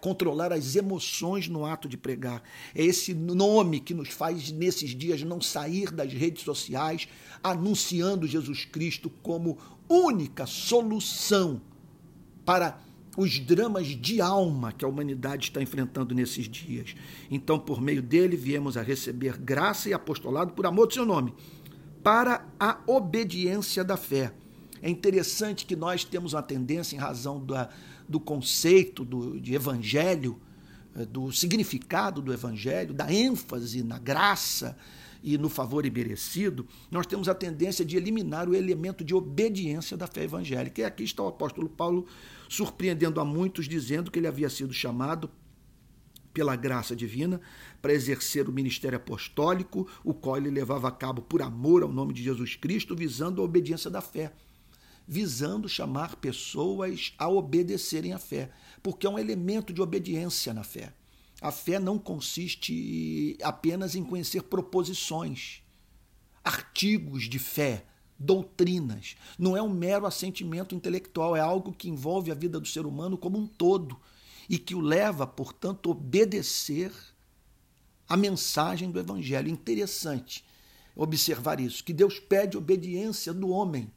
controlar 0.00 0.52
as 0.52 0.76
emoções 0.76 1.48
no 1.48 1.64
ato 1.64 1.88
de 1.88 1.96
pregar. 1.96 2.42
É 2.74 2.84
esse 2.84 3.14
nome 3.14 3.80
que 3.80 3.94
nos 3.94 4.10
faz, 4.10 4.50
nesses 4.50 4.90
dias, 4.90 5.22
não 5.22 5.40
sair 5.40 5.90
das 5.90 6.12
redes 6.12 6.42
sociais 6.42 7.08
anunciando 7.42 8.26
Jesus 8.26 8.66
Cristo 8.66 9.08
como 9.22 9.58
única 9.88 10.46
solução 10.46 11.62
para 12.44 12.78
os 13.18 13.40
dramas 13.40 13.88
de 13.88 14.20
alma 14.20 14.70
que 14.70 14.84
a 14.84 14.88
humanidade 14.88 15.48
está 15.48 15.60
enfrentando 15.60 16.14
nesses 16.14 16.48
dias. 16.48 16.94
Então, 17.28 17.58
por 17.58 17.80
meio 17.80 18.00
dele, 18.00 18.36
viemos 18.36 18.76
a 18.76 18.82
receber 18.82 19.36
graça 19.36 19.88
e 19.88 19.92
apostolado 19.92 20.52
por 20.52 20.64
amor 20.64 20.86
do 20.86 20.94
seu 20.94 21.04
nome, 21.04 21.34
para 22.00 22.46
a 22.60 22.78
obediência 22.86 23.82
da 23.82 23.96
fé. 23.96 24.32
É 24.80 24.88
interessante 24.88 25.66
que 25.66 25.74
nós 25.74 26.04
temos 26.04 26.32
uma 26.32 26.44
tendência, 26.44 26.94
em 26.94 26.98
razão 27.00 27.44
da, 27.44 27.68
do 28.08 28.20
conceito 28.20 29.04
do, 29.04 29.40
de 29.40 29.52
evangelho, 29.52 30.38
eh, 30.94 31.04
do 31.04 31.32
significado 31.32 32.22
do 32.22 32.32
evangelho, 32.32 32.94
da 32.94 33.12
ênfase 33.12 33.82
na 33.82 33.98
graça, 33.98 34.78
e 35.22 35.36
no 35.36 35.48
favor 35.48 35.84
imerecido, 35.84 36.66
nós 36.90 37.06
temos 37.06 37.28
a 37.28 37.34
tendência 37.34 37.84
de 37.84 37.96
eliminar 37.96 38.48
o 38.48 38.54
elemento 38.54 39.04
de 39.04 39.14
obediência 39.14 39.96
da 39.96 40.06
fé 40.06 40.24
evangélica. 40.24 40.80
E 40.80 40.84
aqui 40.84 41.02
está 41.02 41.22
o 41.22 41.28
apóstolo 41.28 41.68
Paulo 41.68 42.06
surpreendendo 42.48 43.20
a 43.20 43.24
muitos, 43.24 43.68
dizendo 43.68 44.10
que 44.10 44.18
ele 44.18 44.26
havia 44.26 44.48
sido 44.48 44.72
chamado 44.72 45.30
pela 46.32 46.54
graça 46.54 46.94
divina 46.94 47.40
para 47.82 47.92
exercer 47.92 48.48
o 48.48 48.52
ministério 48.52 48.96
apostólico, 48.96 49.88
o 50.04 50.14
qual 50.14 50.36
ele 50.36 50.50
levava 50.50 50.88
a 50.88 50.92
cabo 50.92 51.22
por 51.22 51.42
amor 51.42 51.82
ao 51.82 51.92
nome 51.92 52.12
de 52.12 52.22
Jesus 52.22 52.54
Cristo, 52.54 52.94
visando 52.94 53.42
a 53.42 53.44
obediência 53.44 53.90
da 53.90 54.00
fé, 54.00 54.32
visando 55.06 55.68
chamar 55.68 56.16
pessoas 56.16 57.12
a 57.18 57.28
obedecerem 57.28 58.12
à 58.12 58.18
fé, 58.18 58.50
porque 58.82 59.06
é 59.06 59.10
um 59.10 59.18
elemento 59.18 59.72
de 59.72 59.82
obediência 59.82 60.54
na 60.54 60.62
fé. 60.62 60.92
A 61.40 61.52
fé 61.52 61.78
não 61.78 61.98
consiste 61.98 63.36
apenas 63.42 63.94
em 63.94 64.04
conhecer 64.04 64.42
proposições, 64.42 65.62
artigos 66.42 67.28
de 67.28 67.38
fé, 67.38 67.84
doutrinas. 68.18 69.16
Não 69.38 69.56
é 69.56 69.62
um 69.62 69.68
mero 69.68 70.06
assentimento 70.06 70.74
intelectual, 70.74 71.36
é 71.36 71.40
algo 71.40 71.72
que 71.72 71.88
envolve 71.88 72.32
a 72.32 72.34
vida 72.34 72.58
do 72.58 72.66
ser 72.66 72.86
humano 72.86 73.16
como 73.16 73.38
um 73.38 73.46
todo 73.46 73.98
e 74.48 74.58
que 74.58 74.74
o 74.74 74.80
leva, 74.80 75.26
portanto, 75.26 75.88
a 75.88 75.92
obedecer 75.92 76.92
a 78.08 78.16
mensagem 78.16 78.90
do 78.90 78.98
Evangelho. 78.98 79.48
Interessante 79.48 80.44
observar 80.96 81.60
isso, 81.60 81.84
que 81.84 81.92
Deus 81.92 82.18
pede 82.18 82.56
obediência 82.56 83.32
do 83.32 83.50
homem 83.50 83.88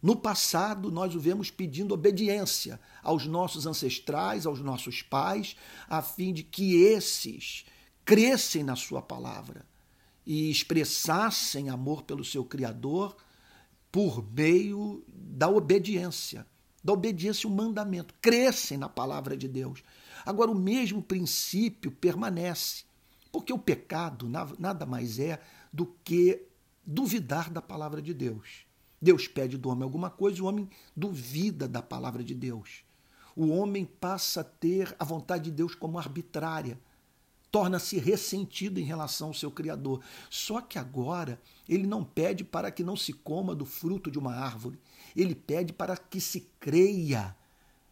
no 0.00 0.14
passado, 0.14 0.90
nós 0.92 1.14
o 1.14 1.20
vemos 1.20 1.50
pedindo 1.50 1.92
obediência 1.92 2.80
aos 3.02 3.26
nossos 3.26 3.66
ancestrais, 3.66 4.46
aos 4.46 4.60
nossos 4.60 5.02
pais, 5.02 5.56
a 5.88 6.00
fim 6.00 6.32
de 6.32 6.44
que 6.44 6.76
esses 6.76 7.64
crescem 8.04 8.62
na 8.62 8.76
Sua 8.76 9.02
palavra 9.02 9.66
e 10.24 10.50
expressassem 10.50 11.68
amor 11.68 12.02
pelo 12.02 12.24
seu 12.24 12.44
Criador 12.44 13.16
por 13.90 14.24
meio 14.32 15.02
da 15.08 15.48
obediência, 15.48 16.46
da 16.84 16.92
obediência 16.92 17.48
ao 17.48 17.54
mandamento, 17.54 18.14
crescem 18.20 18.78
na 18.78 18.88
palavra 18.88 19.36
de 19.36 19.48
Deus. 19.48 19.82
Agora, 20.24 20.50
o 20.50 20.54
mesmo 20.54 21.02
princípio 21.02 21.90
permanece, 21.90 22.84
porque 23.32 23.52
o 23.52 23.58
pecado 23.58 24.28
nada 24.28 24.86
mais 24.86 25.18
é 25.18 25.40
do 25.72 25.86
que 26.04 26.46
duvidar 26.86 27.50
da 27.50 27.60
palavra 27.60 28.00
de 28.00 28.14
Deus. 28.14 28.67
Deus 29.00 29.28
pede 29.28 29.56
do 29.56 29.68
homem 29.68 29.84
alguma 29.84 30.10
coisa 30.10 30.42
o 30.42 30.46
homem 30.46 30.68
duvida 30.96 31.68
da 31.68 31.80
palavra 31.80 32.22
de 32.24 32.34
Deus. 32.34 32.82
O 33.36 33.48
homem 33.48 33.84
passa 33.84 34.40
a 34.40 34.44
ter 34.44 34.94
a 34.98 35.04
vontade 35.04 35.44
de 35.44 35.52
Deus 35.52 35.74
como 35.74 35.98
arbitrária, 35.98 36.78
torna-se 37.52 37.96
ressentido 37.98 38.80
em 38.80 38.84
relação 38.84 39.28
ao 39.28 39.34
seu 39.34 39.50
Criador. 39.50 40.02
Só 40.28 40.60
que 40.60 40.78
agora 40.78 41.40
ele 41.68 41.86
não 41.86 42.02
pede 42.02 42.42
para 42.42 42.70
que 42.70 42.82
não 42.82 42.96
se 42.96 43.12
coma 43.12 43.54
do 43.54 43.64
fruto 43.64 44.10
de 44.10 44.18
uma 44.18 44.34
árvore, 44.34 44.78
ele 45.14 45.34
pede 45.34 45.72
para 45.72 45.96
que 45.96 46.20
se 46.20 46.48
creia 46.58 47.36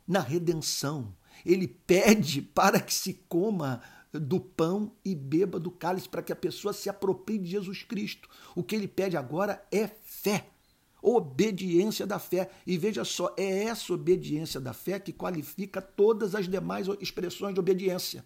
na 0.06 0.20
redenção. 0.20 1.14
Ele 1.44 1.68
pede 1.68 2.42
para 2.42 2.80
que 2.80 2.92
se 2.92 3.14
coma 3.28 3.80
do 4.12 4.40
pão 4.40 4.92
e 5.04 5.14
beba 5.14 5.60
do 5.60 5.70
cálice, 5.70 6.08
para 6.08 6.22
que 6.22 6.32
a 6.32 6.36
pessoa 6.36 6.72
se 6.72 6.88
aproprie 6.88 7.38
de 7.38 7.50
Jesus 7.50 7.82
Cristo. 7.82 8.28
O 8.54 8.64
que 8.64 8.74
ele 8.74 8.88
pede 8.88 9.16
agora 9.16 9.64
é 9.70 9.86
fé 9.86 10.48
obediência 11.06 12.04
da 12.04 12.18
fé. 12.18 12.50
E 12.66 12.76
veja 12.76 13.04
só, 13.04 13.32
é 13.36 13.62
essa 13.64 13.94
obediência 13.94 14.60
da 14.60 14.72
fé 14.72 14.98
que 14.98 15.12
qualifica 15.12 15.80
todas 15.80 16.34
as 16.34 16.48
demais 16.48 16.88
expressões 17.00 17.54
de 17.54 17.60
obediência. 17.60 18.24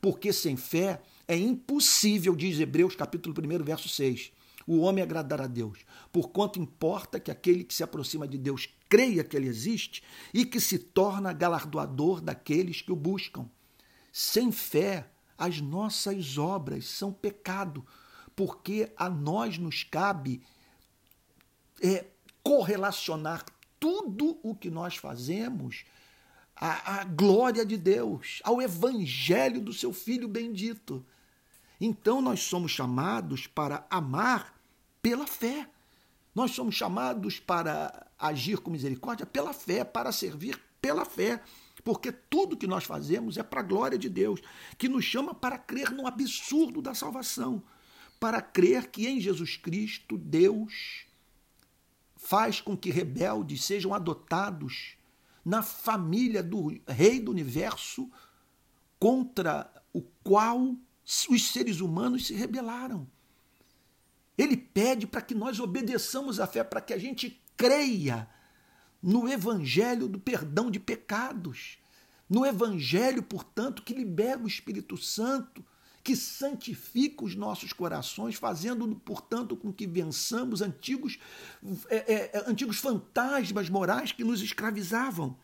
Porque 0.00 0.32
sem 0.32 0.56
fé 0.56 1.02
é 1.26 1.36
impossível, 1.36 2.36
diz 2.36 2.60
Hebreus 2.60 2.94
capítulo 2.94 3.34
1, 3.36 3.64
verso 3.64 3.88
6, 3.88 4.32
o 4.64 4.78
homem 4.78 5.02
agradar 5.02 5.40
a 5.40 5.48
Deus, 5.48 5.80
porquanto 6.12 6.60
importa 6.60 7.18
que 7.18 7.32
aquele 7.32 7.64
que 7.64 7.74
se 7.74 7.82
aproxima 7.82 8.28
de 8.28 8.38
Deus 8.38 8.68
creia 8.88 9.24
que 9.24 9.36
ele 9.36 9.48
existe 9.48 10.00
e 10.32 10.44
que 10.44 10.60
se 10.60 10.78
torna 10.78 11.32
galardoador 11.32 12.20
daqueles 12.20 12.80
que 12.80 12.92
o 12.92 12.96
buscam. 12.96 13.50
Sem 14.12 14.52
fé, 14.52 15.10
as 15.36 15.60
nossas 15.60 16.38
obras 16.38 16.86
são 16.86 17.12
pecado, 17.12 17.84
porque 18.36 18.92
a 18.96 19.10
nós 19.10 19.58
nos 19.58 19.82
cabe 19.82 20.40
é, 21.82 22.04
correlacionar 22.42 23.44
tudo 23.78 24.38
o 24.42 24.54
que 24.54 24.70
nós 24.70 24.96
fazemos 24.96 25.84
à, 26.54 27.00
à 27.00 27.04
glória 27.04 27.64
de 27.64 27.76
Deus, 27.76 28.40
ao 28.44 28.60
evangelho 28.60 29.60
do 29.60 29.72
seu 29.72 29.92
Filho 29.92 30.28
bendito. 30.28 31.04
Então 31.80 32.20
nós 32.20 32.40
somos 32.40 32.70
chamados 32.72 33.46
para 33.46 33.86
amar 33.88 34.54
pela 35.00 35.26
fé. 35.26 35.68
Nós 36.34 36.52
somos 36.52 36.74
chamados 36.74 37.40
para 37.40 38.06
agir 38.18 38.58
com 38.58 38.70
misericórdia 38.70 39.26
pela 39.26 39.52
fé, 39.52 39.82
para 39.84 40.12
servir 40.12 40.60
pela 40.80 41.04
fé. 41.04 41.42
Porque 41.82 42.12
tudo 42.12 42.56
que 42.56 42.66
nós 42.66 42.84
fazemos 42.84 43.38
é 43.38 43.42
para 43.42 43.60
a 43.60 43.64
glória 43.64 43.98
de 43.98 44.08
Deus, 44.08 44.40
que 44.76 44.88
nos 44.88 45.04
chama 45.04 45.34
para 45.34 45.58
crer 45.58 45.90
no 45.90 46.06
absurdo 46.06 46.82
da 46.82 46.94
salvação 46.94 47.62
para 48.20 48.42
crer 48.42 48.88
que 48.88 49.08
em 49.08 49.18
Jesus 49.18 49.56
Cristo 49.56 50.18
Deus 50.18 51.06
faz 52.20 52.60
com 52.60 52.76
que 52.76 52.90
rebeldes 52.90 53.64
sejam 53.64 53.94
adotados 53.94 54.96
na 55.44 55.62
família 55.62 56.42
do 56.42 56.78
Rei 56.86 57.18
do 57.18 57.30
Universo, 57.30 58.10
contra 58.98 59.72
o 59.92 60.02
qual 60.22 60.76
os 61.30 61.48
seres 61.50 61.80
humanos 61.80 62.26
se 62.26 62.34
rebelaram. 62.34 63.08
Ele 64.36 64.56
pede 64.56 65.06
para 65.06 65.22
que 65.22 65.34
nós 65.34 65.58
obedeçamos 65.58 66.38
a 66.38 66.46
fé, 66.46 66.62
para 66.62 66.82
que 66.82 66.92
a 66.92 66.98
gente 66.98 67.42
creia 67.56 68.28
no 69.02 69.26
evangelho 69.26 70.06
do 70.06 70.20
perdão 70.20 70.70
de 70.70 70.78
pecados, 70.78 71.78
no 72.28 72.44
evangelho, 72.44 73.22
portanto, 73.22 73.82
que 73.82 73.94
libera 73.94 74.38
o 74.38 74.46
Espírito 74.46 74.96
Santo, 74.98 75.64
que 76.02 76.16
santifica 76.16 77.24
os 77.24 77.34
nossos 77.34 77.72
corações, 77.72 78.34
fazendo, 78.34 78.88
portanto, 79.04 79.56
com 79.56 79.72
que 79.72 79.86
vençamos 79.86 80.62
antigos, 80.62 81.18
é, 81.88 82.14
é, 82.14 82.44
antigos 82.46 82.78
fantasmas 82.78 83.68
morais 83.68 84.12
que 84.12 84.24
nos 84.24 84.42
escravizavam. 84.42 85.36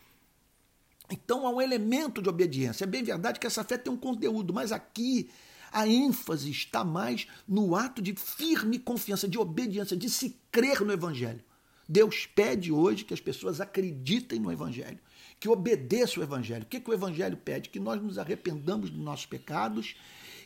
Então 1.10 1.46
há 1.46 1.50
um 1.50 1.60
elemento 1.60 2.22
de 2.22 2.28
obediência. 2.28 2.84
É 2.84 2.86
bem 2.86 3.02
verdade 3.02 3.38
que 3.38 3.46
essa 3.46 3.62
fé 3.62 3.76
tem 3.78 3.92
um 3.92 3.96
conteúdo, 3.96 4.52
mas 4.52 4.72
aqui 4.72 5.30
a 5.70 5.86
ênfase 5.86 6.50
está 6.50 6.82
mais 6.82 7.26
no 7.46 7.76
ato 7.76 8.00
de 8.00 8.14
firme 8.14 8.78
confiança, 8.78 9.28
de 9.28 9.38
obediência, 9.38 9.96
de 9.96 10.08
se 10.08 10.36
crer 10.50 10.80
no 10.80 10.92
Evangelho. 10.92 11.44
Deus 11.88 12.26
pede 12.26 12.72
hoje 12.72 13.04
que 13.04 13.14
as 13.14 13.20
pessoas 13.20 13.60
acreditem 13.60 14.40
no 14.40 14.50
Evangelho, 14.50 14.98
que 15.38 15.48
obedeçam 15.48 16.20
o 16.20 16.26
Evangelho. 16.26 16.64
O 16.64 16.66
que, 16.66 16.80
que 16.80 16.90
o 16.90 16.94
Evangelho 16.94 17.36
pede? 17.36 17.68
Que 17.68 17.78
nós 17.78 18.02
nos 18.02 18.18
arrependamos 18.18 18.90
dos 18.90 18.98
nossos 18.98 19.26
pecados 19.26 19.94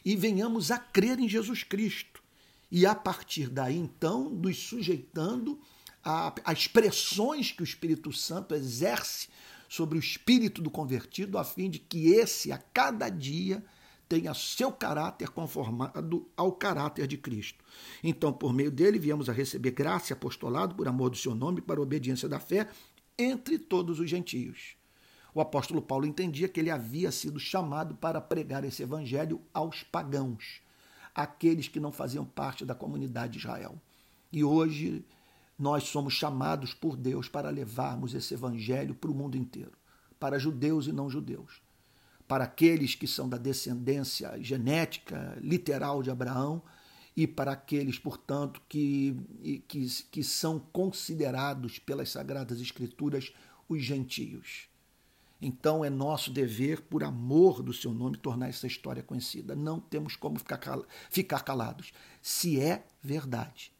e 0.04 0.16
venhamos 0.16 0.70
a 0.70 0.78
crer 0.78 1.18
em 1.18 1.28
Jesus 1.28 1.62
Cristo. 1.62 2.22
E 2.70 2.86
a 2.86 2.94
partir 2.94 3.48
daí, 3.48 3.76
então, 3.76 4.30
nos 4.30 4.58
sujeitando 4.58 5.60
a 6.02 6.52
expressões 6.52 7.52
que 7.52 7.62
o 7.62 7.64
Espírito 7.64 8.12
Santo 8.12 8.54
exerce 8.54 9.28
sobre 9.68 9.98
o 9.98 10.00
espírito 10.00 10.60
do 10.60 10.70
convertido, 10.70 11.38
a 11.38 11.44
fim 11.44 11.70
de 11.70 11.78
que 11.78 12.08
esse, 12.08 12.50
a 12.50 12.58
cada 12.58 13.08
dia, 13.08 13.64
tenha 14.08 14.34
seu 14.34 14.72
caráter 14.72 15.28
conformado 15.28 16.28
ao 16.36 16.50
caráter 16.50 17.06
de 17.06 17.16
Cristo. 17.16 17.64
Então, 18.02 18.32
por 18.32 18.52
meio 18.52 18.70
dele, 18.70 18.98
viemos 18.98 19.28
a 19.28 19.32
receber 19.32 19.70
graça 19.70 20.12
e 20.12 20.14
apostolado 20.14 20.74
por 20.74 20.88
amor 20.88 21.10
do 21.10 21.16
seu 21.16 21.36
nome 21.36 21.60
para 21.60 21.78
a 21.78 21.82
obediência 21.82 22.28
da 22.28 22.40
fé 22.40 22.68
entre 23.16 23.56
todos 23.56 24.00
os 24.00 24.10
gentios. 24.10 24.79
O 25.34 25.40
apóstolo 25.40 25.80
Paulo 25.80 26.06
entendia 26.06 26.48
que 26.48 26.58
ele 26.58 26.70
havia 26.70 27.12
sido 27.12 27.38
chamado 27.38 27.94
para 27.94 28.20
pregar 28.20 28.64
esse 28.64 28.82
evangelho 28.82 29.40
aos 29.54 29.82
pagãos, 29.82 30.60
aqueles 31.14 31.68
que 31.68 31.80
não 31.80 31.92
faziam 31.92 32.24
parte 32.24 32.64
da 32.64 32.74
comunidade 32.74 33.34
de 33.34 33.38
Israel. 33.38 33.80
E 34.32 34.42
hoje 34.42 35.04
nós 35.58 35.84
somos 35.84 36.14
chamados 36.14 36.74
por 36.74 36.96
Deus 36.96 37.28
para 37.28 37.50
levarmos 37.50 38.14
esse 38.14 38.34
evangelho 38.34 38.94
para 38.94 39.10
o 39.10 39.14
mundo 39.14 39.36
inteiro, 39.36 39.72
para 40.18 40.38
judeus 40.38 40.86
e 40.86 40.92
não 40.92 41.10
judeus 41.10 41.60
para 42.30 42.44
aqueles 42.44 42.94
que 42.94 43.08
são 43.08 43.28
da 43.28 43.36
descendência 43.36 44.40
genética, 44.40 45.36
literal 45.40 46.00
de 46.00 46.12
Abraão, 46.12 46.62
e 47.16 47.26
para 47.26 47.50
aqueles, 47.50 47.98
portanto, 47.98 48.62
que, 48.68 49.16
que, 49.66 49.84
que 50.12 50.22
são 50.22 50.60
considerados 50.60 51.80
pelas 51.80 52.08
Sagradas 52.10 52.60
Escrituras 52.60 53.32
os 53.68 53.82
gentios. 53.82 54.68
Então 55.40 55.84
é 55.84 55.88
nosso 55.88 56.30
dever, 56.30 56.82
por 56.82 57.02
amor 57.02 57.62
do 57.62 57.72
seu 57.72 57.92
nome, 57.92 58.18
tornar 58.18 58.48
essa 58.48 58.66
história 58.66 59.02
conhecida. 59.02 59.56
Não 59.56 59.80
temos 59.80 60.16
como 60.16 60.38
ficar 60.38 61.40
calados. 61.42 61.92
Se 62.20 62.60
é 62.60 62.86
verdade 63.02 63.72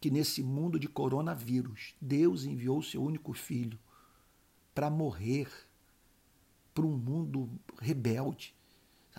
que 0.00 0.10
nesse 0.10 0.42
mundo 0.42 0.78
de 0.78 0.88
coronavírus 0.88 1.94
Deus 2.00 2.44
enviou 2.44 2.82
seu 2.82 3.02
único 3.02 3.32
filho 3.32 3.78
para 4.74 4.88
morrer 4.88 5.48
para 6.74 6.86
um 6.86 6.96
mundo 6.96 7.50
rebelde, 7.80 8.54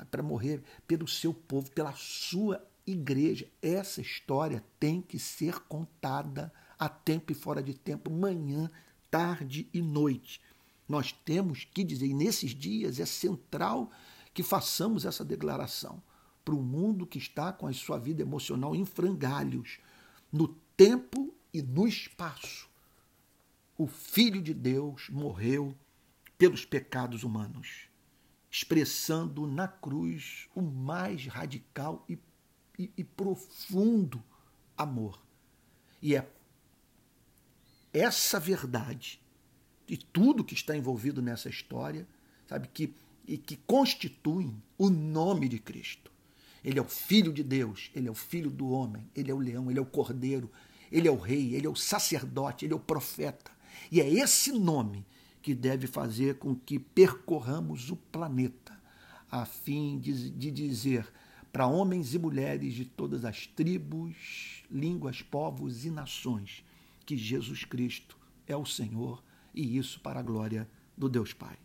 para 0.09 0.23
morrer 0.23 0.63
pelo 0.87 1.07
seu 1.07 1.33
povo, 1.33 1.69
pela 1.71 1.93
sua 1.93 2.65
igreja. 2.87 3.47
Essa 3.61 4.01
história 4.01 4.63
tem 4.79 5.01
que 5.01 5.19
ser 5.19 5.59
contada 5.61 6.51
a 6.79 6.89
tempo 6.89 7.31
e 7.31 7.35
fora 7.35 7.61
de 7.61 7.73
tempo, 7.73 8.09
manhã, 8.09 8.69
tarde 9.09 9.69
e 9.73 9.81
noite. 9.81 10.41
Nós 10.91 11.13
temos 11.13 11.63
que 11.63 11.85
dizer, 11.85 12.07
e 12.07 12.13
nesses 12.13 12.51
dias 12.51 12.99
é 12.99 13.05
central 13.05 13.89
que 14.33 14.43
façamos 14.43 15.05
essa 15.05 15.23
declaração 15.23 16.03
para 16.43 16.53
o 16.53 16.61
mundo 16.61 17.07
que 17.07 17.17
está 17.17 17.53
com 17.53 17.65
a 17.65 17.71
sua 17.71 17.97
vida 17.97 18.21
emocional 18.21 18.75
em 18.75 18.83
frangalhos, 18.83 19.79
no 20.29 20.49
tempo 20.75 21.33
e 21.53 21.61
no 21.61 21.87
espaço. 21.87 22.69
O 23.77 23.87
Filho 23.87 24.41
de 24.41 24.53
Deus 24.53 25.07
morreu 25.09 25.73
pelos 26.37 26.65
pecados 26.65 27.23
humanos, 27.23 27.87
expressando 28.51 29.47
na 29.47 29.69
cruz 29.69 30.49
o 30.53 30.61
mais 30.61 31.25
radical 31.25 32.03
e, 32.09 32.19
e, 32.77 32.91
e 32.97 33.03
profundo 33.05 34.21
amor. 34.77 35.23
E 36.01 36.17
é 36.17 36.29
essa 37.93 38.41
verdade 38.41 39.21
e 39.91 39.97
tudo 39.97 40.41
que 40.41 40.53
está 40.53 40.73
envolvido 40.73 41.21
nessa 41.21 41.49
história, 41.49 42.07
sabe, 42.47 42.69
que, 42.73 42.93
e 43.27 43.37
que 43.37 43.57
constituem 43.67 44.55
o 44.77 44.89
nome 44.89 45.49
de 45.49 45.59
Cristo. 45.59 46.09
Ele 46.63 46.79
é 46.79 46.81
o 46.81 46.87
Filho 46.87 47.33
de 47.33 47.43
Deus, 47.43 47.91
ele 47.93 48.07
é 48.07 48.11
o 48.11 48.15
Filho 48.15 48.49
do 48.49 48.69
homem, 48.69 49.05
ele 49.13 49.29
é 49.29 49.33
o 49.33 49.37
leão, 49.37 49.69
ele 49.69 49.79
é 49.79 49.81
o 49.81 49.85
cordeiro, 49.85 50.49
ele 50.89 51.09
é 51.09 51.11
o 51.11 51.17
rei, 51.17 51.55
ele 51.55 51.67
é 51.67 51.69
o 51.69 51.75
sacerdote, 51.75 52.63
ele 52.63 52.71
é 52.71 52.75
o 52.77 52.79
profeta. 52.79 53.51
E 53.91 53.99
é 53.99 54.09
esse 54.09 54.53
nome 54.53 55.05
que 55.41 55.53
deve 55.53 55.87
fazer 55.87 56.35
com 56.35 56.55
que 56.55 56.79
percorramos 56.79 57.91
o 57.91 57.97
planeta, 57.97 58.79
a 59.29 59.43
fim 59.45 59.99
de, 59.99 60.29
de 60.29 60.51
dizer 60.51 61.05
para 61.51 61.67
homens 61.67 62.13
e 62.13 62.19
mulheres 62.19 62.73
de 62.75 62.85
todas 62.85 63.25
as 63.25 63.45
tribos, 63.45 64.63
línguas, 64.71 65.21
povos 65.21 65.83
e 65.83 65.89
nações 65.89 66.63
que 67.05 67.17
Jesus 67.17 67.65
Cristo 67.65 68.17
é 68.47 68.55
o 68.55 68.65
Senhor 68.65 69.21
e 69.53 69.77
isso 69.77 69.99
para 69.99 70.19
a 70.19 70.23
glória 70.23 70.69
do 70.97 71.09
Deus 71.09 71.33
Pai. 71.33 71.57